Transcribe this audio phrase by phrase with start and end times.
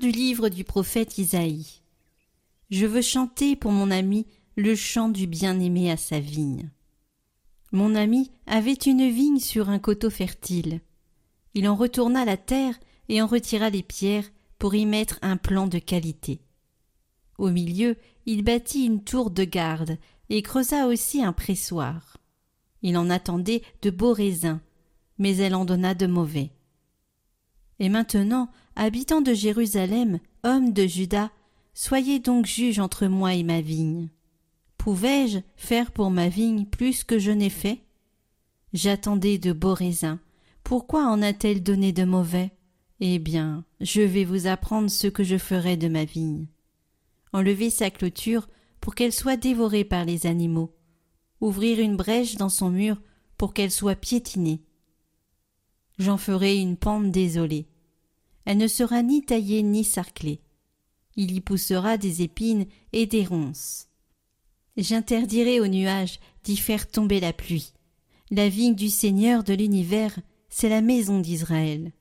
[0.00, 1.82] du livre du prophète Isaïe.
[2.70, 4.26] Je veux chanter pour mon ami
[4.56, 6.70] le chant du bien-aimé à sa vigne.
[7.70, 10.80] Mon ami avait une vigne sur un coteau fertile.
[11.52, 14.24] Il en retourna la terre et en retira les pierres
[14.58, 16.40] pour y mettre un plan de qualité.
[17.36, 19.98] Au milieu, il bâtit une tour de garde
[20.30, 22.16] et creusa aussi un pressoir.
[22.80, 24.60] Il en attendait de beaux raisins,
[25.18, 26.52] mais elle en donna de mauvais.
[27.80, 31.30] Et maintenant, habitants de Jérusalem, hommes de Juda,
[31.74, 34.08] soyez donc juges entre moi et ma vigne.
[34.78, 37.82] Pouvais-je faire pour ma vigne plus que je n'ai fait?
[38.72, 40.18] J'attendais de beaux raisins.
[40.64, 42.52] Pourquoi en a-t-elle donné de mauvais?
[43.00, 46.46] Eh bien, je vais vous apprendre ce que je ferai de ma vigne.
[47.34, 48.48] Enlever sa clôture
[48.80, 50.74] pour qu'elle soit dévorée par les animaux.
[51.42, 52.96] Ouvrir une brèche dans son mur
[53.36, 54.62] pour qu'elle soit piétinée.
[55.98, 57.69] J'en ferai une pente désolée
[58.50, 60.40] elle ne sera ni taillée ni sarclée.
[61.14, 63.86] Il y poussera des épines et des ronces.
[64.76, 67.72] J'interdirai aux nuages d'y faire tomber la pluie.
[68.32, 71.92] La vigne du Seigneur de l'univers, c'est la maison d'Israël.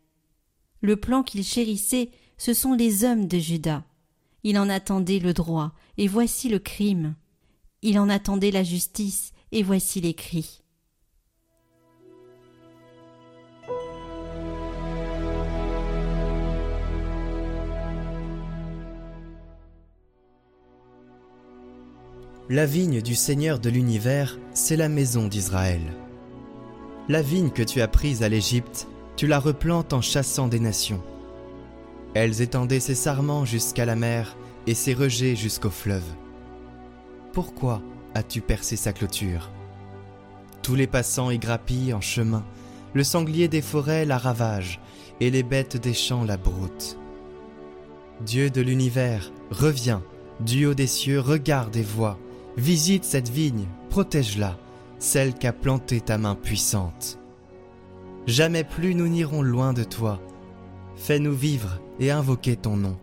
[0.82, 3.86] Le plan qu'il chérissait, ce sont les hommes de Juda.
[4.42, 7.14] Il en attendait le droit, et voici le crime.
[7.84, 10.64] Il en attendait la justice, et voici les cris.
[22.52, 25.84] La vigne du Seigneur de l'univers, c'est la maison d'Israël.
[27.08, 31.04] La vigne que tu as prise à l'Égypte, tu la replantes en chassant des nations.
[32.16, 34.36] Elles étendaient ses sarments jusqu'à la mer
[34.66, 36.12] et ses rejets jusqu'au fleuve.
[37.34, 37.84] Pourquoi
[38.16, 39.52] as-tu percé sa clôture?
[40.64, 42.44] Tous les passants y grappillent en chemin,
[42.96, 44.80] le sanglier des forêts la ravage,
[45.20, 46.98] et les bêtes des champs la broutent.
[48.26, 50.02] Dieu de l'univers, reviens,
[50.40, 52.18] du haut des cieux, regarde et vois,
[52.60, 54.58] Visite cette vigne, protège-la,
[55.00, 57.18] celle qu'a plantée ta main puissante.
[58.28, 60.22] Jamais plus nous n'irons loin de toi.
[60.98, 63.00] Fais-nous vivre et invoquer ton nom.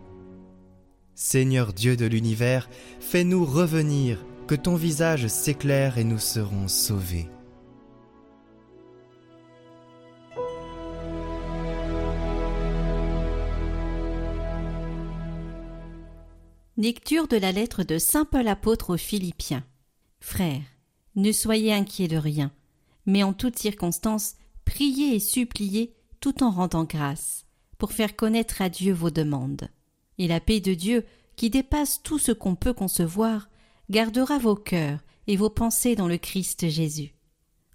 [1.15, 2.69] Seigneur Dieu de l'univers,
[3.01, 7.31] fais-nous revenir, que ton visage s'éclaire et nous serons sauvés.
[16.79, 19.65] Lecture de la lettre de Saint Paul apôtre aux Philippiens.
[20.21, 20.61] Frères,
[21.15, 22.53] ne soyez inquiets de rien,
[23.07, 24.35] mais en toutes circonstances,
[24.67, 27.47] priez et suppliez tout en rendant grâce,
[27.79, 29.71] pour faire connaître à Dieu vos demandes.
[30.19, 31.07] Et la paix de Dieu,
[31.37, 33.49] qui dépasse tout ce qu'on peut concevoir,
[33.89, 37.15] gardera vos cœurs et vos pensées dans le Christ Jésus.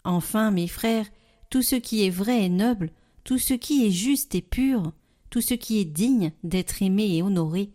[0.03, 1.07] Enfin, mes frères,
[1.50, 2.91] tout ce qui est vrai et noble,
[3.23, 4.91] tout ce qui est juste et pur,
[5.31, 7.72] tout ce qui est digne d'être aimé et honoré,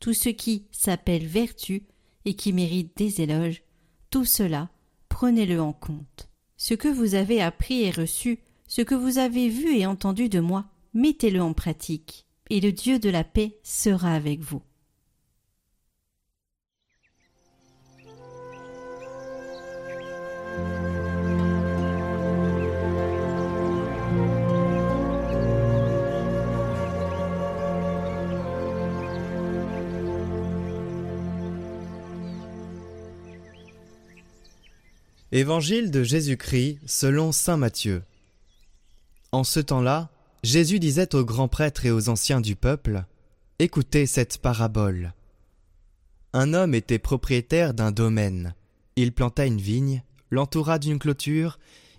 [0.00, 1.84] tout ce qui s'appelle vertu
[2.24, 3.62] et qui mérite des éloges,
[4.10, 4.70] tout cela,
[5.08, 6.28] prenez-le en compte.
[6.56, 10.40] Ce que vous avez appris et reçu, ce que vous avez vu et entendu de
[10.40, 14.62] moi, mettez-le en pratique, et le Dieu de la paix sera avec vous.
[35.36, 38.02] Évangile de Jésus-Christ selon Saint Matthieu.
[39.32, 40.08] En ce temps-là,
[40.42, 43.04] Jésus disait aux grands prêtres et aux anciens du peuple,
[43.58, 45.12] Écoutez cette parabole.
[46.32, 48.54] Un homme était propriétaire d'un domaine.
[48.96, 51.58] Il planta une vigne, l'entoura d'une clôture,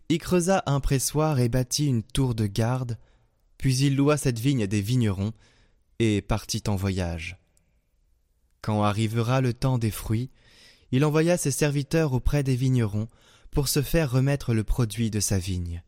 [0.10, 2.98] y creusa un pressoir et bâtit une tour de garde,
[3.60, 5.34] puis il loua cette vigne à des vignerons,
[6.00, 7.38] et partit en voyage.
[8.64, 10.32] Quand arrivera le temps des fruits,
[10.92, 13.08] il envoya ses serviteurs auprès des vignerons
[13.52, 15.84] pour se faire remettre le produit de sa vigne.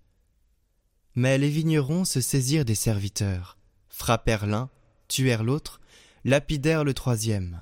[1.16, 3.58] Mais les vignerons se saisirent des serviteurs,
[3.90, 4.70] frappèrent l'un,
[5.08, 5.82] tuèrent l'autre,
[6.24, 7.62] lapidèrent le troisième.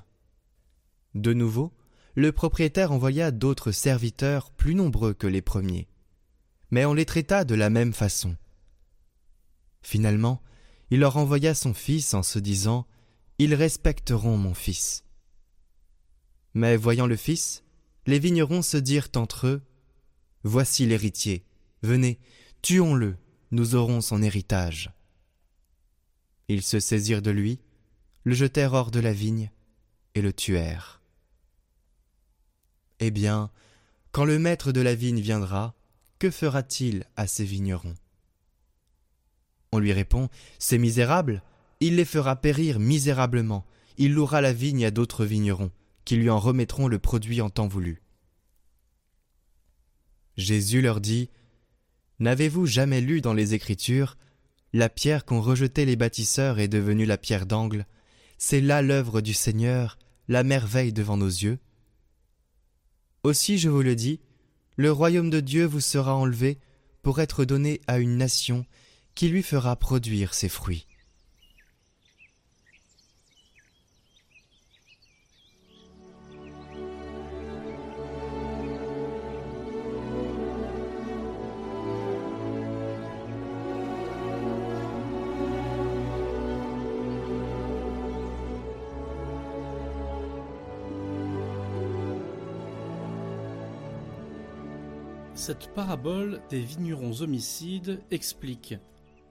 [1.14, 1.72] De nouveau,
[2.14, 5.88] le propriétaire envoya d'autres serviteurs plus nombreux que les premiers,
[6.70, 8.36] mais on les traita de la même façon.
[9.82, 10.42] Finalement,
[10.90, 12.86] il leur envoya son fils en se disant
[13.38, 15.04] ils respecteront mon fils.
[16.54, 17.62] Mais voyant le fils,
[18.06, 19.62] les vignerons se dirent entre eux,
[20.44, 21.44] Voici l'héritier,
[21.82, 22.18] venez,
[22.62, 23.16] tuons-le,
[23.50, 24.90] nous aurons son héritage.
[26.48, 27.60] Ils se saisirent de lui,
[28.24, 29.50] le jetèrent hors de la vigne,
[30.14, 31.00] et le tuèrent.
[33.00, 33.50] Eh bien,
[34.12, 35.74] quand le maître de la vigne viendra,
[36.18, 37.94] que fera-t-il à ces vignerons?
[39.72, 41.42] On lui répond, Ces misérables,
[41.80, 43.66] il les fera périr misérablement,
[43.98, 45.70] il louera la vigne à d'autres vignerons,
[46.04, 48.02] qui lui en remettront le produit en temps voulu.
[50.38, 51.28] Jésus leur dit,
[52.20, 54.16] N'avez-vous jamais lu dans les Écritures
[54.72, 57.86] La pierre qu'ont rejetée les bâtisseurs est devenue la pierre d'angle,
[58.38, 59.98] c'est là l'œuvre du Seigneur,
[60.28, 61.58] la merveille devant nos yeux?
[63.24, 64.20] Aussi je vous le dis,
[64.76, 66.58] le royaume de Dieu vous sera enlevé
[67.02, 68.64] pour être donné à une nation
[69.16, 70.86] qui lui fera produire ses fruits.
[95.48, 98.74] Cette parabole des vignerons homicides explique,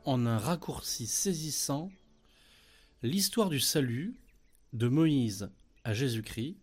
[0.04, 1.92] en un raccourci saisissant,
[3.04, 4.16] l'histoire du salut
[4.74, 5.52] de Moïse
[5.84, 6.58] à Jésus-Christ,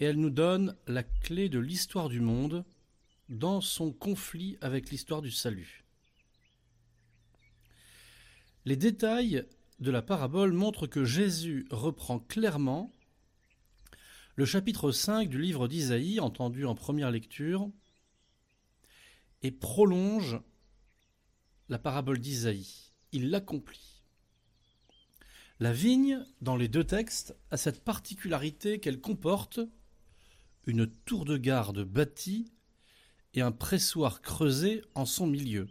[0.00, 2.64] et elle nous donne la clé de l'histoire du monde
[3.28, 5.84] dans son conflit avec l'histoire du salut.
[8.64, 9.44] Les détails
[9.78, 12.90] de la parabole montrent que Jésus reprend clairement
[14.34, 17.70] le chapitre 5 du livre d'Isaïe, entendu en première lecture,
[19.46, 20.40] et prolonge
[21.68, 22.92] la parabole d'Isaïe.
[23.12, 24.02] Il l'accomplit.
[25.60, 29.60] La vigne, dans les deux textes, a cette particularité qu'elle comporte
[30.66, 32.52] une tour de garde bâtie
[33.34, 35.68] et un pressoir creusé en son milieu.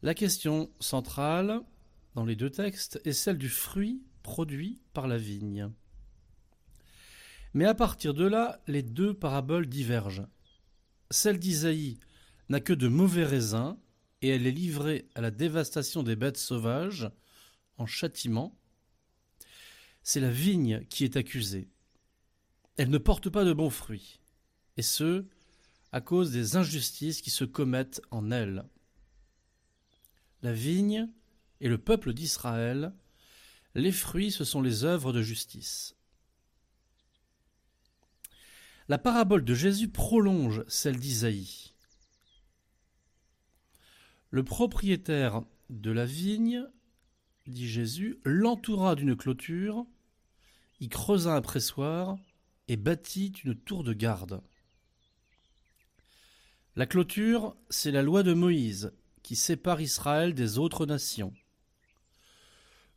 [0.00, 1.60] La question centrale
[2.14, 5.70] dans les deux textes est celle du fruit produit par la vigne.
[7.52, 10.26] Mais à partir de là, les deux paraboles divergent.
[11.12, 11.98] Celle d'Isaïe
[12.48, 13.76] n'a que de mauvais raisins,
[14.22, 17.10] et elle est livrée à la dévastation des bêtes sauvages
[17.76, 18.58] en châtiment.
[20.02, 21.68] C'est la vigne qui est accusée.
[22.78, 24.20] Elle ne porte pas de bons fruits,
[24.78, 25.26] et ce,
[25.92, 28.64] à cause des injustices qui se commettent en elle.
[30.40, 31.10] La vigne
[31.60, 32.94] et le peuple d'Israël,
[33.74, 35.94] les fruits, ce sont les œuvres de justice.
[38.88, 41.72] La parabole de Jésus prolonge celle d'Isaïe.
[44.30, 46.64] Le propriétaire de la vigne,
[47.46, 49.86] dit Jésus, l'entoura d'une clôture,
[50.80, 52.16] y creusa un pressoir
[52.68, 54.42] et bâtit une tour de garde.
[56.74, 58.92] La clôture, c'est la loi de Moïse
[59.22, 61.32] qui sépare Israël des autres nations.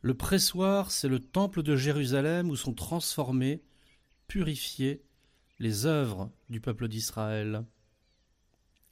[0.00, 3.62] Le pressoir, c'est le temple de Jérusalem où sont transformés,
[4.28, 5.02] purifiés
[5.58, 7.64] les œuvres du peuple d'Israël.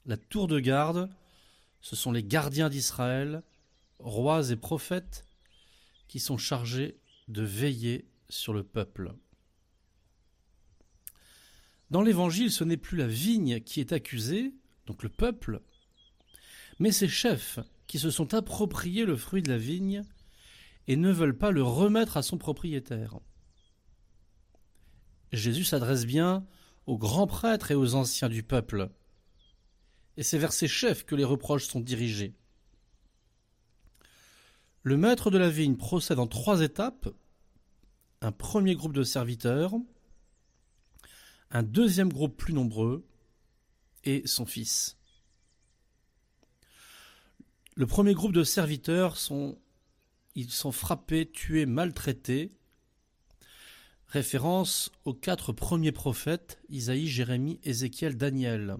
[0.06, 1.10] La tour de garde,
[1.80, 3.42] ce sont les gardiens d'Israël,
[3.98, 5.26] rois et prophètes,
[6.08, 6.98] qui sont chargés
[7.28, 9.14] de veiller sur le peuple.
[11.90, 14.54] Dans l'Évangile, ce n'est plus la vigne qui est accusée,
[14.86, 15.60] donc le peuple,
[16.78, 20.02] mais ces chefs qui se sont appropriés le fruit de la vigne
[20.86, 23.20] et ne veulent pas le remettre à son propriétaire.
[25.32, 26.46] Jésus s'adresse bien
[26.86, 28.90] aux grands prêtres et aux anciens du peuple.
[30.16, 32.34] Et c'est vers ces chefs que les reproches sont dirigés.
[34.82, 37.08] Le maître de la vigne procède en trois étapes.
[38.20, 39.74] Un premier groupe de serviteurs,
[41.50, 43.04] un deuxième groupe plus nombreux,
[44.04, 44.96] et son fils.
[47.74, 49.58] Le premier groupe de serviteurs sont
[50.34, 52.50] ils sont frappés, tués, maltraités,
[54.08, 58.76] Référence aux quatre premiers prophètes, Isaïe, Jérémie, Ézéchiel, Daniel.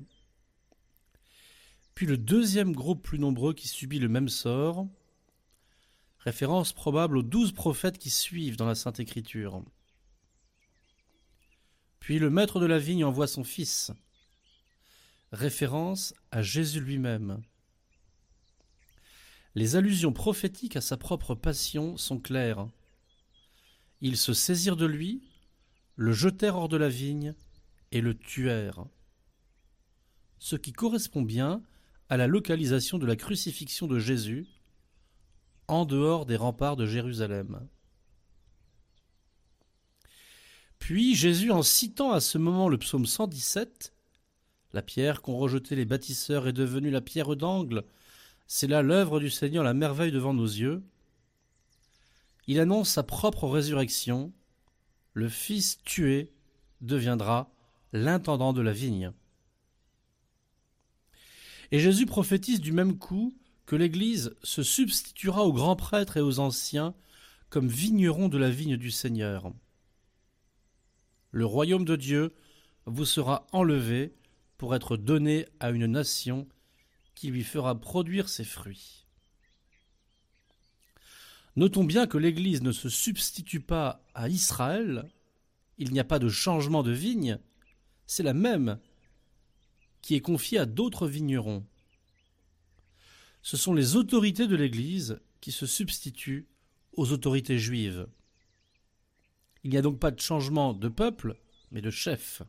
[1.94, 4.86] Puis le deuxième groupe plus nombreux qui subit le même sort.
[6.18, 9.62] Référence probable aux douze prophètes qui suivent dans la Sainte Écriture.
[12.00, 13.92] Puis le maître de la vigne envoie son fils.
[15.32, 17.42] Référence à Jésus lui-même.
[19.54, 22.66] Les allusions prophétiques à sa propre passion sont claires.
[24.04, 25.22] Ils se saisirent de lui,
[25.96, 27.34] le jetèrent hors de la vigne
[27.90, 28.84] et le tuèrent.
[30.38, 31.62] Ce qui correspond bien
[32.10, 34.46] à la localisation de la crucifixion de Jésus
[35.68, 37.66] en dehors des remparts de Jérusalem.
[40.78, 43.94] Puis Jésus, en citant à ce moment le psaume 117,
[44.74, 47.84] La pierre qu'ont rejetée les bâtisseurs est devenue la pierre d'angle,
[48.48, 50.82] c'est là l'œuvre du Seigneur, la merveille devant nos yeux,
[52.46, 54.32] il annonce sa propre résurrection,
[55.12, 56.32] le Fils tué
[56.80, 57.50] deviendra
[57.92, 59.12] l'intendant de la vigne.
[61.70, 63.36] Et Jésus prophétise du même coup
[63.66, 66.94] que l'Église se substituera aux grands prêtres et aux anciens
[67.48, 69.52] comme vignerons de la vigne du Seigneur.
[71.30, 72.34] Le royaume de Dieu
[72.86, 74.14] vous sera enlevé
[74.58, 76.46] pour être donné à une nation
[77.14, 79.03] qui lui fera produire ses fruits.
[81.56, 85.08] Notons bien que l'Église ne se substitue pas à Israël,
[85.78, 87.38] il n'y a pas de changement de vigne,
[88.06, 88.78] c'est la même
[90.02, 91.64] qui est confiée à d'autres vignerons.
[93.42, 96.48] Ce sont les autorités de l'Église qui se substituent
[96.96, 98.06] aux autorités juives.
[99.62, 101.36] Il n'y a donc pas de changement de peuple,
[101.70, 102.42] mais de chef.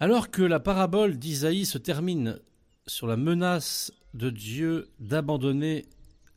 [0.00, 2.40] Alors que la parabole d'Isaïe se termine
[2.88, 5.86] sur la menace de Dieu d'abandonner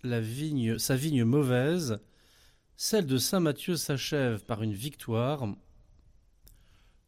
[0.03, 1.99] sa vigne mauvaise,
[2.75, 5.47] celle de Saint Matthieu s'achève par une victoire.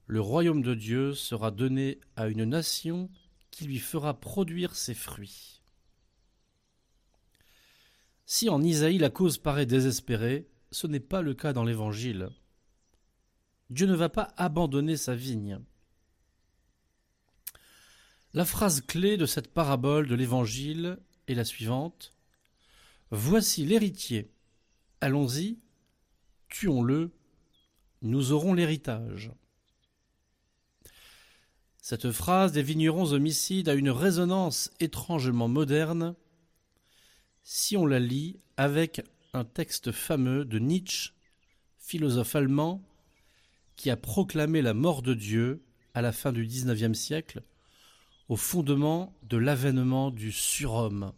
[0.08, 3.10] Le royaume de Dieu sera donné à une nation
[3.52, 5.62] qui lui fera produire ses fruits.
[8.26, 12.30] Si en Isaïe la cause paraît désespérée, ce n'est pas le cas dans l'Évangile.
[13.70, 15.60] Dieu ne va pas abandonner sa vigne.
[18.36, 20.98] La phrase clé de cette parabole de l'Évangile
[21.28, 22.16] est la suivante.
[23.12, 24.32] Voici l'héritier.
[25.02, 25.60] Allons-y,
[26.50, 27.12] tuons-le,
[28.02, 29.32] nous aurons l'héritage.
[31.78, 36.16] Cette phrase des vignerons homicides a une résonance étrangement moderne
[37.44, 41.12] si on la lit avec un texte fameux de Nietzsche,
[41.78, 42.82] philosophe allemand,
[43.76, 45.64] qui a proclamé la mort de Dieu
[45.94, 47.44] à la fin du XIXe siècle
[48.30, 51.14] au fondement de l'avènement du surhomme.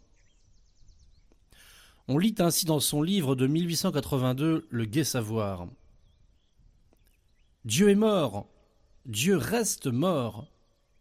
[2.08, 5.66] On lit ainsi dans son livre de 1882 Le Gai Savoir.
[7.64, 8.48] Dieu est mort,
[9.06, 10.46] Dieu reste mort,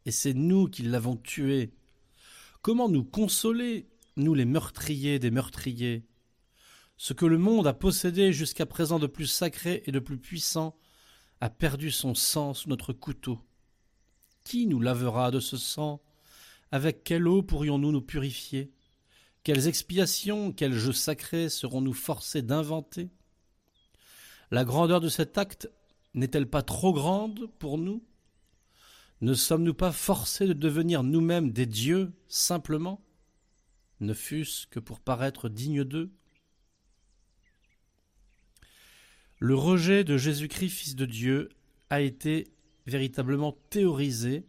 [0.05, 1.73] et c'est nous qui l'avons tué.
[2.61, 6.07] Comment nous consoler, nous les meurtriers des meurtriers?
[6.97, 10.75] Ce que le monde a possédé jusqu'à présent de plus sacré et de plus puissant
[11.41, 13.39] a perdu son sang sous notre couteau.
[14.45, 16.01] Qui nous lavera de ce sang?
[16.71, 18.71] Avec quelle eau pourrions-nous nous purifier?
[19.43, 23.09] Quelles expiations, quels jeux sacrés serons-nous forcés d'inventer?
[24.51, 25.69] La grandeur de cet acte
[26.13, 28.03] n'est-elle pas trop grande pour nous?
[29.21, 33.03] Ne sommes-nous pas forcés de devenir nous-mêmes des dieux simplement?
[33.99, 36.11] Ne fût-ce que pour paraître dignes d'eux?
[39.39, 41.49] Le rejet de Jésus-Christ, Fils de Dieu,
[41.89, 42.54] a été
[42.85, 44.45] véritablement théorisé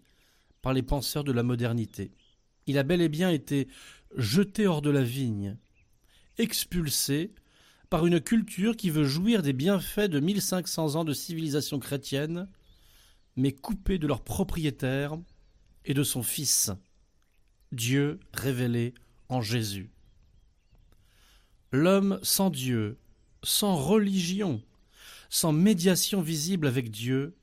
[0.63, 2.13] par les penseurs de la modernité.
[2.67, 3.69] Il a bel et bien été
[4.17, 5.57] jeté hors de la vigne,
[6.39, 7.33] expulsé
[7.89, 12.49] par une culture qui veut jouir des bienfaits de 1500 ans de civilisation chrétienne,
[13.37, 15.17] mais coupé de leur propriétaire
[15.85, 16.71] et de son Fils,
[17.73, 18.95] Dieu révélé
[19.29, 19.91] en Jésus.
[21.73, 22.99] L'homme sans Dieu,
[23.43, 24.63] sans religion,
[25.29, 27.37] sans médiation visible avec Dieu,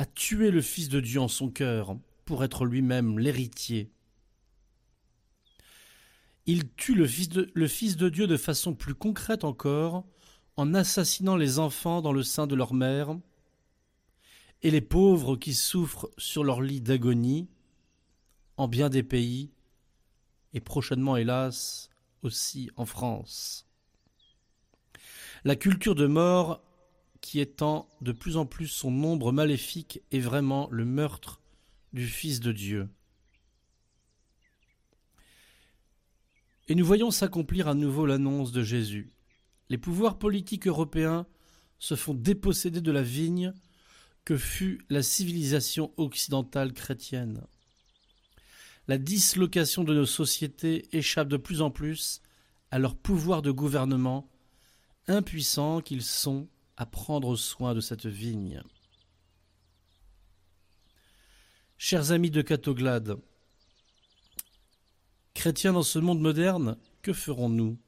[0.00, 3.92] a tué le Fils de Dieu en son cœur pour être lui-même l'héritier.
[6.46, 10.06] Il tue le fils, de, le fils de Dieu de façon plus concrète encore,
[10.56, 13.14] en assassinant les enfants dans le sein de leur mère,
[14.62, 17.50] et les pauvres qui souffrent sur leur lit d'agonie,
[18.56, 19.50] en bien des pays,
[20.54, 21.90] et prochainement, hélas,
[22.22, 23.68] aussi en France.
[25.44, 26.62] La culture de mort
[27.20, 31.40] qui étend de plus en plus son nombre maléfique est vraiment le meurtre
[31.92, 32.88] du Fils de Dieu.
[36.68, 39.12] Et nous voyons s'accomplir à nouveau l'annonce de Jésus.
[39.68, 41.26] Les pouvoirs politiques européens
[41.78, 43.52] se font déposséder de la vigne
[44.24, 47.42] que fut la civilisation occidentale chrétienne.
[48.86, 52.22] La dislocation de nos sociétés échappe de plus en plus
[52.70, 54.30] à leur pouvoir de gouvernement,
[55.08, 56.48] impuissants qu'ils sont
[56.80, 58.62] à prendre soin de cette vigne.
[61.76, 63.18] Chers amis de Catoglade,
[65.34, 67.78] chrétiens dans ce monde moderne, que ferons-nous?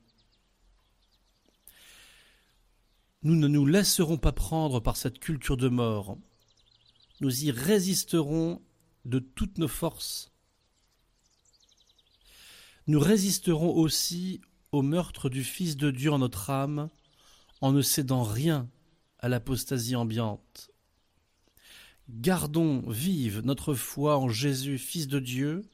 [3.23, 6.19] Nous ne nous laisserons pas prendre par cette culture de mort.
[7.23, 8.61] Nous y résisterons
[9.07, 10.33] de toutes nos forces.
[12.87, 16.91] nous résisterons aussi au meurtre du Fils de Dieu en notre âme,
[17.63, 18.69] en ne cédant rien
[19.23, 20.71] à l'apostasie ambiante.
[22.09, 25.65] Gardons vive notre foi en Jésus, Fils de Dieu,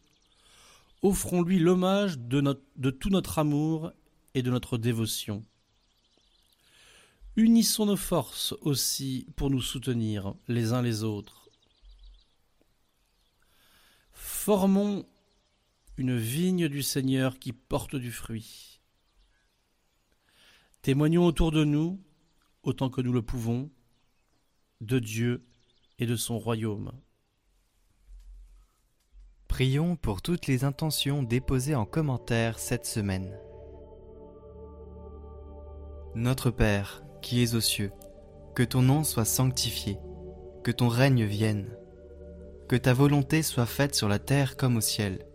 [1.03, 3.93] offrons-lui l'hommage de, tout notre amour
[4.35, 5.43] et de notre dévotion.
[7.37, 11.49] Unissons nos forces aussi pour nous soutenir les uns les autres.
[14.13, 15.07] Formons
[15.97, 18.81] une vigne du Seigneur qui porte du fruit.
[20.83, 22.01] Témoignons autour de nous,
[22.63, 23.71] autant que nous le pouvons,
[24.81, 25.45] de Dieu
[25.99, 26.93] et de son royaume.
[29.49, 33.37] Prions pour toutes les intentions déposées en commentaire cette semaine.
[36.15, 37.93] Notre Père, qui es aux cieux,
[38.55, 39.99] que ton nom soit sanctifié,
[40.63, 41.77] que ton règne vienne,
[42.69, 45.27] que ta volonté soit faite sur la terre comme au ciel.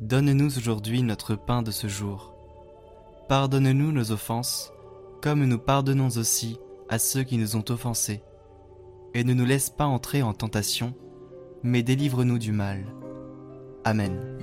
[0.00, 2.34] Donne-nous aujourd'hui notre pain de ce jour.
[3.28, 4.72] Pardonne-nous nos offenses,
[5.20, 6.58] comme nous pardonnons aussi
[6.88, 8.22] à ceux qui nous ont offensés.
[9.14, 10.94] Et ne nous laisse pas entrer en tentation,
[11.62, 12.84] mais délivre-nous du mal.
[13.84, 14.38] Amen.